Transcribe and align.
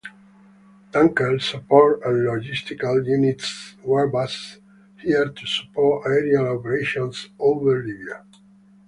Tanker 0.91 1.37
support 1.37 2.01
and 2.03 2.25
logistical 2.27 3.05
units 3.05 3.75
were 3.83 4.07
based 4.07 4.57
here 4.97 5.29
to 5.29 5.45
support 5.45 6.07
aerial 6.07 6.57
operations 6.57 7.29
over 7.39 7.83
Libya. 7.83 8.25